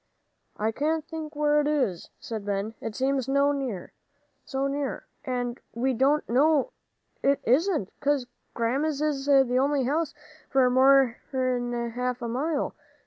[0.57, 2.73] "I can't think where it is," said Ben.
[2.81, 3.93] "It seems so near,
[5.23, 6.71] and we know
[7.21, 8.25] it isn't, 'cause
[8.55, 10.15] Grandma's is the only house
[10.49, 12.73] for more'n half a mile."